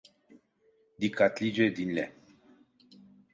[1.01, 2.13] Dikkatlice dinle.